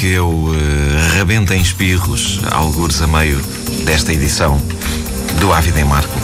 que 0.00 0.06
eu 0.06 0.30
uh, 0.30 0.54
rebento 1.14 1.52
em 1.52 1.60
espirros, 1.60 2.40
algures 2.50 3.02
a 3.02 3.06
meio 3.06 3.38
desta 3.84 4.10
edição 4.14 4.58
do 5.38 5.52
Ávida 5.52 5.78
em 5.78 5.84
Marco. 5.84 6.18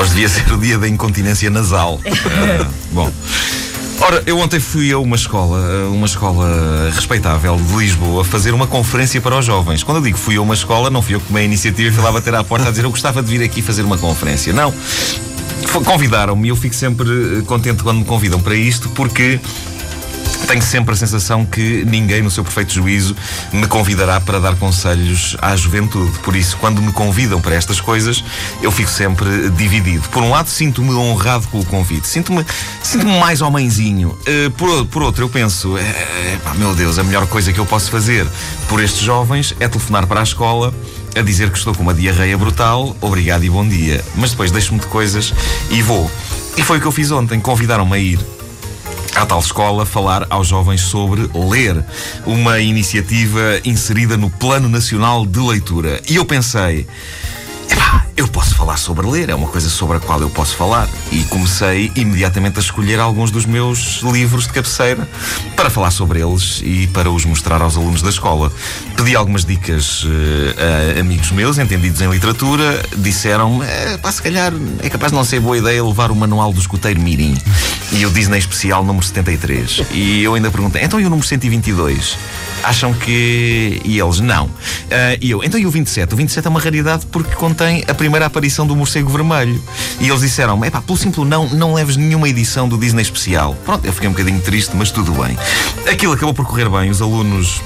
Hoje 0.00 0.10
devia 0.12 0.28
ser 0.30 0.50
o 0.50 0.56
dia 0.56 0.78
da 0.78 0.88
incontinência 0.88 1.50
nasal. 1.50 1.96
Uh, 1.96 2.66
bom. 2.90 3.12
Ora, 4.00 4.22
eu 4.24 4.38
ontem 4.38 4.58
fui 4.60 4.90
a 4.90 4.98
uma 4.98 5.14
escola, 5.14 5.60
uma 5.90 6.06
escola 6.06 6.90
respeitável 6.94 7.54
de 7.54 7.76
Lisboa, 7.76 8.24
fazer 8.24 8.54
uma 8.54 8.66
conferência 8.66 9.20
para 9.20 9.38
os 9.38 9.44
jovens. 9.44 9.82
Quando 9.82 9.98
eu 9.98 10.02
digo 10.02 10.16
fui 10.16 10.36
a 10.36 10.40
uma 10.40 10.54
escola, 10.54 10.88
não 10.88 11.02
fui 11.02 11.16
eu 11.16 11.20
que 11.20 11.26
tomei 11.26 11.42
a 11.42 11.46
iniciativa 11.46 11.90
e 11.90 11.92
fui 11.92 12.02
lá 12.02 12.12
bater 12.12 12.34
à 12.34 12.42
porta 12.42 12.68
a 12.68 12.70
dizer 12.70 12.84
eu 12.84 12.90
gostava 12.90 13.22
de 13.22 13.30
vir 13.30 13.44
aqui 13.44 13.60
fazer 13.60 13.82
uma 13.82 13.98
conferência. 13.98 14.54
Não. 14.54 14.72
Convidaram-me 15.84 16.46
e 16.46 16.48
eu 16.48 16.56
fico 16.56 16.74
sempre 16.74 17.10
eh, 17.10 17.42
contente 17.42 17.82
quando 17.82 17.98
me 17.98 18.04
convidam 18.04 18.40
para 18.40 18.54
isto 18.54 18.88
porque 18.90 19.38
tenho 20.46 20.62
sempre 20.62 20.94
a 20.94 20.96
sensação 20.96 21.44
que 21.44 21.84
ninguém, 21.84 22.22
no 22.22 22.30
seu 22.30 22.44
perfeito 22.44 22.72
juízo, 22.72 23.16
me 23.52 23.66
convidará 23.66 24.20
para 24.20 24.38
dar 24.38 24.54
conselhos 24.56 25.36
à 25.40 25.56
juventude. 25.56 26.18
Por 26.20 26.36
isso, 26.36 26.56
quando 26.58 26.80
me 26.82 26.92
convidam 26.92 27.40
para 27.40 27.54
estas 27.54 27.80
coisas, 27.80 28.22
eu 28.62 28.70
fico 28.70 28.90
sempre 28.90 29.50
dividido. 29.50 30.08
Por 30.08 30.22
um 30.22 30.30
lado, 30.30 30.48
sinto-me 30.48 30.92
honrado 30.94 31.46
com 31.48 31.60
o 31.60 31.64
convite, 31.64 32.06
sinto-me 32.06 32.44
sinto 32.82 33.06
mais 33.06 33.40
homenzinho. 33.40 34.10
Uh, 34.10 34.50
por, 34.52 34.86
por 34.86 35.02
outro, 35.02 35.24
eu 35.24 35.28
penso, 35.28 35.76
é, 35.78 36.38
pá, 36.42 36.54
meu 36.54 36.74
Deus, 36.74 36.98
a 36.98 37.04
melhor 37.04 37.26
coisa 37.26 37.52
que 37.52 37.58
eu 37.58 37.66
posso 37.66 37.90
fazer 37.90 38.26
por 38.68 38.82
estes 38.82 39.00
jovens 39.02 39.54
é 39.60 39.68
telefonar 39.68 40.06
para 40.06 40.20
a 40.20 40.22
escola 40.22 40.72
a 41.16 41.22
dizer 41.22 41.50
que 41.50 41.58
estou 41.58 41.74
com 41.74 41.82
uma 41.82 41.94
diarreia 41.94 42.36
brutal, 42.36 42.96
obrigado 43.00 43.44
e 43.44 43.50
bom 43.50 43.66
dia. 43.66 44.04
Mas 44.16 44.30
depois 44.30 44.50
deixo-me 44.50 44.80
de 44.80 44.86
coisas 44.86 45.32
e 45.70 45.80
vou. 45.80 46.10
E 46.56 46.62
foi 46.62 46.78
o 46.78 46.80
que 46.80 46.86
eu 46.86 46.92
fiz 46.92 47.10
ontem. 47.10 47.40
Convidaram-me 47.40 47.94
a 47.94 47.98
ir 47.98 48.18
à 49.14 49.24
tal 49.24 49.38
escola 49.38 49.86
falar 49.86 50.26
aos 50.28 50.48
jovens 50.48 50.80
sobre 50.80 51.28
ler, 51.34 51.84
uma 52.26 52.58
iniciativa 52.58 53.60
inserida 53.64 54.16
no 54.16 54.28
Plano 54.28 54.68
Nacional 54.68 55.24
de 55.24 55.38
Leitura. 55.38 56.00
E 56.08 56.16
eu 56.16 56.24
pensei, 56.24 56.86
eu 58.24 58.28
posso 58.28 58.54
falar 58.54 58.78
sobre 58.78 59.06
ler, 59.06 59.28
é 59.28 59.34
uma 59.34 59.48
coisa 59.48 59.68
sobre 59.68 59.98
a 59.98 60.00
qual 60.00 60.18
eu 60.20 60.30
posso 60.30 60.56
falar. 60.56 60.88
E 61.12 61.24
comecei 61.24 61.92
imediatamente 61.94 62.56
a 62.56 62.60
escolher 62.60 62.98
alguns 62.98 63.30
dos 63.30 63.44
meus 63.44 64.00
livros 64.02 64.46
de 64.46 64.52
cabeceira 64.54 65.06
para 65.54 65.68
falar 65.68 65.90
sobre 65.90 66.20
eles 66.20 66.62
e 66.64 66.86
para 66.86 67.10
os 67.10 67.26
mostrar 67.26 67.60
aos 67.60 67.76
alunos 67.76 68.00
da 68.00 68.08
escola. 68.08 68.50
Pedi 68.96 69.14
algumas 69.14 69.44
dicas 69.44 70.04
uh, 70.04 70.08
a 70.96 71.00
amigos 71.00 71.30
meus, 71.32 71.58
entendidos 71.58 72.00
em 72.00 72.08
literatura, 72.08 72.82
disseram-me: 72.96 73.64
eh, 73.66 73.98
pá, 73.98 74.10
se 74.10 74.22
calhar 74.22 74.52
é 74.82 74.88
capaz 74.88 75.12
de 75.12 75.18
não 75.18 75.24
ser 75.24 75.40
boa 75.40 75.58
ideia 75.58 75.84
levar 75.84 76.10
o 76.10 76.16
manual 76.16 76.50
do 76.50 76.60
escuteiro 76.60 77.00
Mirim 77.00 77.36
e 77.92 78.06
o 78.06 78.10
Disney 78.10 78.38
Especial 78.38 78.82
número 78.84 79.04
73. 79.04 79.82
E 79.92 80.22
eu 80.22 80.34
ainda 80.34 80.50
perguntei: 80.50 80.82
então 80.82 80.98
e 80.98 81.04
o 81.04 81.10
número 81.10 81.26
122? 81.26 82.16
Acham 82.62 82.94
que. 82.94 83.82
E 83.84 83.98
eles 83.98 84.20
não. 84.20 84.48
Uh, 84.84 85.18
e 85.20 85.30
eu, 85.30 85.42
então 85.42 85.58
e 85.58 85.66
o 85.66 85.70
27? 85.70 86.12
O 86.12 86.16
27 86.16 86.46
é 86.46 86.50
uma 86.50 86.60
raridade 86.60 87.06
porque 87.06 87.34
contém 87.34 87.84
a 87.88 87.94
primeira 87.94 88.26
aparição 88.26 88.66
do 88.66 88.76
morcego 88.76 89.10
vermelho. 89.10 89.60
E 90.00 90.08
eles 90.08 90.20
disseram: 90.20 90.64
é 90.64 90.70
pá, 90.70 90.80
pelo 90.80 90.98
simples 90.98 91.26
não, 91.26 91.48
não 91.48 91.74
leves 91.74 91.96
nenhuma 91.96 92.28
edição 92.28 92.68
do 92.68 92.76
Disney 92.76 93.02
especial. 93.02 93.56
Pronto, 93.64 93.84
eu 93.84 93.92
fiquei 93.92 94.08
um 94.08 94.12
bocadinho 94.12 94.40
triste, 94.40 94.76
mas 94.76 94.90
tudo 94.90 95.12
bem. 95.12 95.36
Aquilo 95.90 96.12
acabou 96.12 96.34
por 96.34 96.46
correr 96.46 96.68
bem, 96.68 96.90
os 96.90 97.00
alunos 97.00 97.62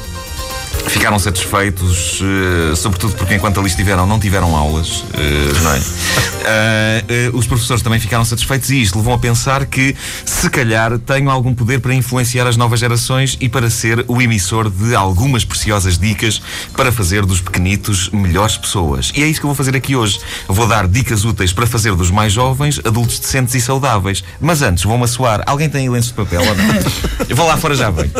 ficaram 0.88 1.18
satisfeitos, 1.18 2.20
uh, 2.20 2.76
sobretudo 2.76 3.14
porque 3.14 3.34
enquanto 3.34 3.60
ali 3.60 3.68
estiveram 3.68 4.06
não 4.06 4.18
tiveram 4.18 4.56
aulas, 4.56 5.00
uh, 5.00 5.62
não 5.62 5.74
é? 5.74 7.32
Uh, 7.32 7.36
os 7.36 7.46
professores 7.46 7.82
também 7.82 8.00
ficaram 8.00 8.24
satisfeitos 8.24 8.70
e 8.70 8.82
isto 8.82 8.96
levou 8.96 9.14
a 9.14 9.18
pensar 9.18 9.66
que 9.66 9.94
se 10.24 10.48
calhar 10.48 10.98
tenho 10.98 11.30
algum 11.30 11.54
poder 11.54 11.80
para 11.80 11.94
influenciar 11.94 12.46
as 12.46 12.56
novas 12.56 12.80
gerações 12.80 13.36
e 13.40 13.48
para 13.48 13.68
ser 13.70 14.04
o 14.08 14.20
emissor 14.22 14.70
de 14.70 14.94
algumas 14.94 15.44
preciosas 15.44 15.98
dicas 15.98 16.40
para 16.76 16.90
fazer 16.90 17.24
dos 17.26 17.40
pequenitos 17.40 18.10
melhores 18.10 18.56
pessoas. 18.56 19.12
E 19.14 19.22
é 19.22 19.26
isso 19.26 19.40
que 19.40 19.46
eu 19.46 19.48
vou 19.48 19.56
fazer 19.56 19.76
aqui 19.76 19.96
hoje. 19.96 20.20
Vou 20.46 20.66
dar 20.66 20.86
dicas 20.86 21.24
úteis 21.24 21.52
para 21.52 21.66
fazer 21.66 21.94
dos 21.94 22.10
mais 22.10 22.32
jovens 22.32 22.80
adultos 22.84 23.18
decentes 23.18 23.54
e 23.54 23.60
saudáveis. 23.60 24.24
Mas 24.40 24.62
antes, 24.62 24.84
vou-me 24.84 25.04
assoar. 25.04 25.42
Alguém 25.46 25.68
tem 25.68 25.88
lenços 25.88 26.10
de 26.10 26.16
papel 26.16 26.40
ou 26.40 26.54
não? 26.54 26.64
Eu 27.28 27.36
vou 27.36 27.46
lá 27.46 27.56
fora 27.56 27.74
já 27.74 27.90
bem. 27.90 28.10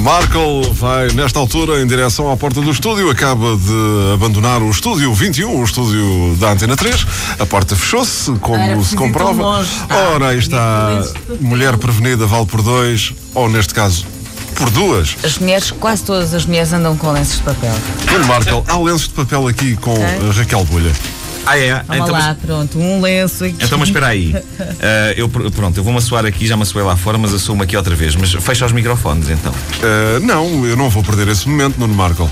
Marco 0.00 0.57
vai, 0.72 1.08
nesta 1.12 1.38
altura, 1.38 1.80
em 1.80 1.86
direção 1.86 2.30
à 2.30 2.36
porta 2.36 2.60
do 2.60 2.70
estúdio. 2.70 3.10
Acaba 3.10 3.56
de 3.56 4.12
abandonar 4.14 4.62
o 4.62 4.70
estúdio 4.70 5.12
21, 5.14 5.60
o 5.60 5.64
estúdio 5.64 6.36
da 6.38 6.52
Antena 6.52 6.76
3. 6.76 7.06
A 7.38 7.46
porta 7.46 7.76
fechou-se, 7.76 8.32
como 8.40 8.84
se 8.84 8.96
comprova. 8.96 9.66
Ora, 10.14 10.28
aí 10.28 10.38
está. 10.38 11.02
Mulher 11.40 11.76
prevenida 11.76 12.26
vale 12.26 12.46
por 12.46 12.62
dois, 12.62 13.12
ou 13.34 13.48
neste 13.48 13.74
caso, 13.74 14.04
por 14.54 14.70
duas. 14.70 15.16
As 15.22 15.38
mulheres, 15.38 15.70
quase 15.70 16.04
todas 16.04 16.34
as 16.34 16.46
mulheres 16.46 16.72
andam 16.72 16.96
com 16.96 17.10
lenços 17.12 17.36
de 17.36 17.42
papel. 17.42 17.74
Marco, 18.26 18.64
há 18.66 18.78
lenços 18.78 19.08
de 19.08 19.14
papel 19.14 19.46
aqui 19.48 19.76
com. 19.76 19.94
Raquel 20.36 20.64
Bolha. 20.64 20.92
Ah, 21.48 21.58
é? 21.58 21.82
Vamos 21.86 22.02
então, 22.02 22.12
lá, 22.12 22.28
mas... 22.28 22.38
pronto, 22.38 22.78
um 22.78 23.00
lenço 23.00 23.44
aqui. 23.44 23.56
Então, 23.64 23.78
mas 23.78 23.88
espera 23.88 24.08
aí. 24.08 24.34
Uh, 24.34 24.44
eu, 25.16 25.28
pronto, 25.30 25.78
eu 25.78 25.82
vou-me 25.82 25.98
assoar 25.98 26.26
aqui, 26.26 26.46
já 26.46 26.58
me 26.58 26.62
assoei 26.62 26.84
lá 26.84 26.94
fora, 26.94 27.16
mas 27.16 27.32
assumo 27.32 27.62
aqui 27.62 27.74
outra 27.74 27.94
vez. 27.94 28.14
Mas 28.16 28.32
fecha 28.34 28.66
os 28.66 28.72
microfones, 28.72 29.30
então. 29.30 29.50
Uh, 29.50 30.20
não, 30.20 30.66
eu 30.66 30.76
não 30.76 30.90
vou 30.90 31.02
perder 31.02 31.26
esse 31.28 31.48
momento, 31.48 31.78
Nuno 31.78 31.94
Marco. 31.94 32.30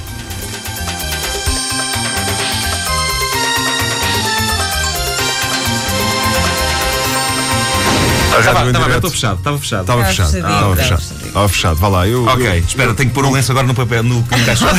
Estava 8.38 8.60
aberto 8.60 9.10
fechado? 9.10 9.38
Estava 9.38 9.58
fechado. 9.58 9.80
Estava 9.80 10.04
fechado. 10.04 10.36
Estava 10.36 10.76
fechado. 10.76 11.02
Estava 11.24 11.48
fechado. 11.48 11.76
Vá 11.76 11.88
lá. 11.88 12.06
Eu, 12.06 12.26
ok, 12.26 12.46
eu, 12.46 12.58
espera, 12.58 12.92
tenho 12.92 13.08
que 13.08 13.14
pôr 13.14 13.24
um 13.24 13.30
lenço 13.30 13.50
agora 13.50 13.66
no 13.66 13.74
papel, 13.74 14.02
no, 14.02 14.16
no 14.16 14.24
caixote. 14.44 14.74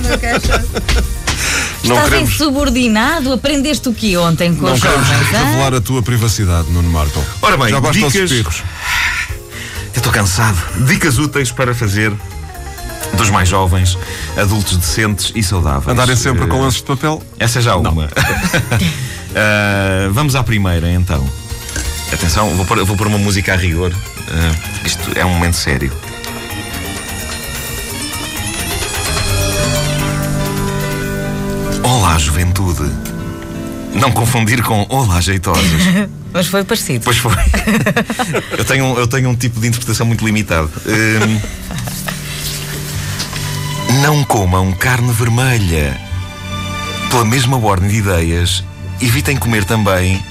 no 0.00 0.18
caixote. 0.18 1.19
Não 1.84 1.96
Estás 1.96 2.10
queremos... 2.10 2.32
insubordinado? 2.34 3.32
Aprendeste 3.32 3.88
o 3.88 3.94
que 3.94 4.16
ontem 4.16 4.54
com 4.54 4.66
Não 4.66 4.74
os 4.74 4.80
queremos 4.80 5.06
jovens? 5.06 5.30
revelar 5.30 5.74
a 5.74 5.80
tua 5.80 6.02
privacidade, 6.02 6.70
Nuno 6.70 6.90
Marco. 6.90 7.24
Ora 7.42 7.56
bem, 7.56 7.68
Já 7.68 7.80
basta 7.80 7.98
dicas... 7.98 8.14
espirros. 8.14 8.62
Eu 9.92 9.96
estou 9.96 10.12
cansado. 10.12 10.58
Dicas 10.86 11.18
úteis 11.18 11.50
para 11.50 11.74
fazer 11.74 12.12
dos 13.16 13.28
mais 13.30 13.48
jovens, 13.48 13.98
adultos 14.36 14.76
decentes 14.76 15.32
e 15.34 15.42
saudáveis. 15.42 15.88
Andarem 15.88 16.16
sempre 16.16 16.44
uh... 16.44 16.48
com 16.48 16.60
lances 16.60 16.80
de 16.80 16.86
papel? 16.86 17.22
Essa 17.38 17.58
é 17.58 17.62
já 17.62 17.76
uma. 17.76 18.04
uh, 18.04 18.08
vamos 20.12 20.34
à 20.36 20.44
primeira, 20.44 20.90
então. 20.90 21.26
Atenção, 22.12 22.50
vou 22.56 22.64
pôr, 22.66 22.84
vou 22.84 22.96
pôr 22.96 23.06
uma 23.06 23.18
música 23.18 23.52
a 23.52 23.56
rigor. 23.56 23.90
Uh, 23.92 24.86
isto 24.86 25.18
é 25.18 25.24
um 25.24 25.30
momento 25.30 25.56
sério. 25.56 25.92
Juventude. 32.20 32.90
Não 33.94 34.12
confundir 34.12 34.62
com 34.62 34.86
Olá, 34.88 35.20
jeitosos. 35.20 35.64
Mas 36.32 36.46
foi 36.46 36.62
parecido. 36.62 37.04
Pois 37.04 37.16
foi. 37.16 37.32
eu, 38.56 38.64
tenho, 38.64 38.98
eu 38.98 39.06
tenho 39.06 39.30
um 39.30 39.34
tipo 39.34 39.60
de 39.60 39.66
interpretação 39.66 40.06
muito 40.06 40.24
limitado. 40.24 40.70
Hum, 40.86 41.40
não 44.02 44.22
comam 44.24 44.70
carne 44.72 45.12
vermelha. 45.12 46.00
Pela 47.10 47.24
mesma 47.24 47.56
ordem 47.58 47.88
de 47.88 47.96
ideias, 47.96 48.62
evitem 49.00 49.36
comer 49.36 49.64
também 49.64 50.22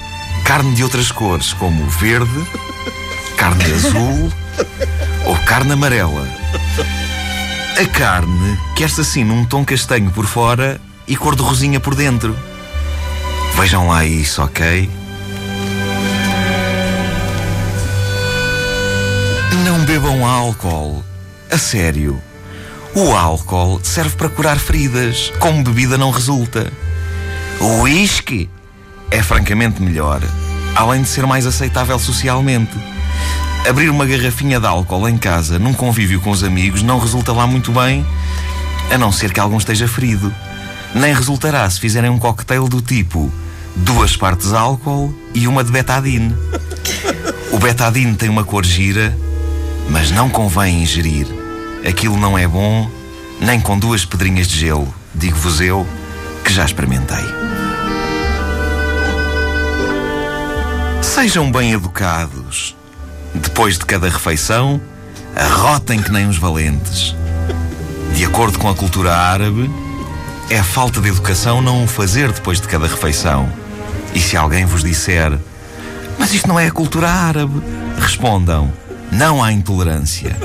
carne 0.44 0.74
de 0.74 0.82
outras 0.82 1.12
cores, 1.12 1.52
como 1.52 1.84
verde, 1.90 2.46
carne 3.36 3.64
azul 3.64 4.32
ou 5.26 5.36
carne 5.44 5.72
amarela. 5.72 6.26
A 7.78 7.86
carne 7.86 8.58
quer-se 8.74 9.02
assim 9.02 9.22
num 9.22 9.44
tom 9.44 9.64
castanho 9.64 10.10
por 10.10 10.26
fora 10.26 10.80
e 11.10 11.16
cor 11.16 11.34
de 11.34 11.42
rosinha 11.42 11.80
por 11.80 11.96
dentro. 11.96 12.38
Vejam 13.56 13.88
lá 13.88 14.04
isso, 14.04 14.40
ok? 14.40 14.88
Não 19.64 19.84
bebam 19.84 20.24
álcool. 20.24 21.04
A 21.50 21.58
sério. 21.58 22.22
O 22.94 23.10
álcool 23.10 23.80
serve 23.82 24.14
para 24.16 24.28
curar 24.28 24.56
feridas. 24.60 25.32
Como 25.40 25.64
bebida 25.64 25.98
não 25.98 26.12
resulta. 26.12 26.72
O 27.58 27.82
whisky 27.82 28.48
é 29.10 29.20
francamente 29.20 29.82
melhor, 29.82 30.22
além 30.76 31.02
de 31.02 31.08
ser 31.08 31.26
mais 31.26 31.44
aceitável 31.44 31.98
socialmente. 31.98 32.78
Abrir 33.68 33.90
uma 33.90 34.06
garrafinha 34.06 34.60
de 34.60 34.66
álcool 34.66 35.08
em 35.08 35.18
casa, 35.18 35.58
num 35.58 35.74
convívio 35.74 36.20
com 36.20 36.30
os 36.30 36.44
amigos, 36.44 36.84
não 36.84 37.00
resulta 37.00 37.32
lá 37.32 37.48
muito 37.48 37.72
bem, 37.72 38.06
a 38.92 38.96
não 38.96 39.10
ser 39.10 39.32
que 39.32 39.40
algum 39.40 39.58
esteja 39.58 39.88
ferido 39.88 40.32
nem 40.94 41.14
resultará 41.14 41.68
se 41.68 41.80
fizerem 41.80 42.10
um 42.10 42.18
cocktail 42.18 42.68
do 42.68 42.80
tipo 42.80 43.32
duas 43.76 44.16
partes 44.16 44.52
álcool 44.52 45.14
e 45.34 45.46
uma 45.46 45.64
de 45.64 45.70
betadine. 45.70 46.34
O 47.52 47.58
betadine 47.58 48.14
tem 48.14 48.28
uma 48.28 48.44
cor 48.44 48.64
gira, 48.64 49.16
mas 49.88 50.10
não 50.10 50.28
convém 50.28 50.82
ingerir. 50.82 51.26
Aquilo 51.88 52.16
não 52.16 52.36
é 52.36 52.46
bom, 52.46 52.90
nem 53.40 53.60
com 53.60 53.78
duas 53.78 54.04
pedrinhas 54.04 54.46
de 54.46 54.58
gelo, 54.58 54.92
digo-vos 55.14 55.60
eu, 55.60 55.86
que 56.44 56.52
já 56.52 56.64
experimentei. 56.64 57.24
Sejam 61.02 61.50
bem 61.50 61.72
educados. 61.72 62.76
Depois 63.34 63.78
de 63.78 63.86
cada 63.86 64.08
refeição, 64.08 64.80
arrotem 65.34 66.02
que 66.02 66.10
nem 66.10 66.26
uns 66.26 66.36
valentes. 66.36 67.14
De 68.14 68.24
acordo 68.24 68.58
com 68.58 68.68
a 68.68 68.74
cultura 68.74 69.14
árabe, 69.14 69.70
é 70.50 70.64
falta 70.64 71.00
de 71.00 71.08
educação 71.08 71.62
não 71.62 71.84
o 71.84 71.86
fazer 71.86 72.32
depois 72.32 72.60
de 72.60 72.66
cada 72.66 72.88
refeição. 72.88 73.48
E 74.12 74.20
se 74.20 74.36
alguém 74.36 74.66
vos 74.66 74.82
disser, 74.82 75.38
mas 76.18 76.34
isto 76.34 76.48
não 76.48 76.58
é 76.58 76.66
a 76.66 76.72
cultura 76.72 77.08
árabe, 77.08 77.62
respondam, 77.96 78.72
não 79.12 79.42
há 79.42 79.52
intolerância. 79.52 80.36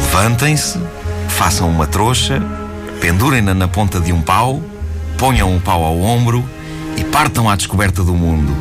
Levantem-se, 0.00 0.80
façam 1.28 1.68
uma 1.68 1.86
trouxa, 1.86 2.42
pendurem-na 2.98 3.52
na 3.52 3.68
ponta 3.68 4.00
de 4.00 4.10
um 4.10 4.22
pau, 4.22 4.62
ponham 5.18 5.52
um 5.52 5.60
pau 5.60 5.84
ao 5.84 6.00
ombro 6.00 6.42
e 6.96 7.04
partam 7.04 7.48
à 7.50 7.56
descoberta 7.56 8.02
do 8.02 8.14
mundo. 8.14 8.56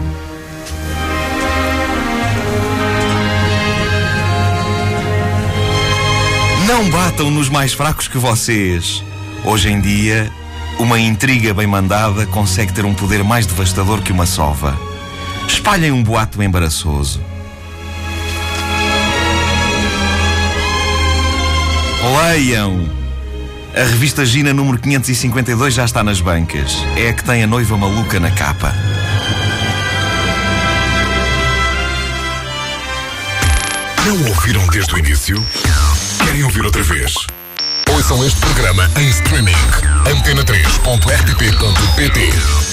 Não 6.68 6.90
batam 6.90 7.32
nos 7.32 7.48
mais 7.48 7.74
fracos 7.74 8.10
que 8.10 8.18
vocês. 8.18 9.02
Hoje 9.46 9.70
em 9.70 9.80
dia, 9.80 10.30
uma 10.80 11.00
intriga 11.00 11.54
bem 11.54 11.68
mandada 11.68 12.26
consegue 12.26 12.74
ter 12.74 12.86
um 12.86 12.94
poder 12.94 13.24
mais 13.24 13.46
devastador 13.46 14.02
que 14.02 14.12
uma 14.12 14.26
sova. 14.26 14.78
Espalhem 15.48 15.92
um 15.92 16.04
boato 16.04 16.42
embaraçoso. 16.42 17.22
Leiam! 22.22 22.90
A 23.76 23.84
revista 23.84 24.26
Gina 24.26 24.54
número 24.54 24.78
552 24.78 25.74
já 25.74 25.86
está 25.86 26.04
nas 26.04 26.22
bancas. 26.22 26.78
É 26.96 27.10
a 27.10 27.14
que 27.14 27.24
tem 27.24 27.44
a 27.44 27.48
noiva 27.48 27.78
maluca 27.78 28.20
na 28.20 28.32
capa. 28.32 28.74
Não 34.06 34.30
ouviram 34.30 34.66
desde 34.68 34.94
o 34.94 35.00
início? 35.00 35.46
Querem 36.24 36.44
ouvir 36.44 36.64
outra 36.64 36.84
vez? 36.84 37.14
Ouçam 37.90 38.24
este 38.26 38.40
programa 38.40 38.90
em 38.98 39.10
streaming. 39.10 39.95
antena3.rtp.pt 40.06 42.65